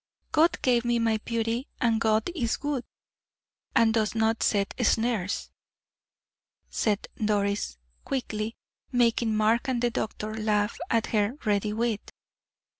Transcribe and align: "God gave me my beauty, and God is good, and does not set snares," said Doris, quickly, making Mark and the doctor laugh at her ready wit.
"God 0.31 0.57
gave 0.63 0.83
me 0.83 0.97
my 0.97 1.19
beauty, 1.25 1.67
and 1.79 2.01
God 2.01 2.31
is 2.33 2.57
good, 2.57 2.83
and 3.75 3.93
does 3.93 4.15
not 4.15 4.41
set 4.41 4.73
snares," 4.83 5.51
said 6.71 7.07
Doris, 7.23 7.77
quickly, 8.03 8.55
making 8.91 9.37
Mark 9.37 9.67
and 9.69 9.79
the 9.79 9.91
doctor 9.91 10.33
laugh 10.33 10.79
at 10.89 11.05
her 11.13 11.35
ready 11.45 11.71
wit. 11.71 12.09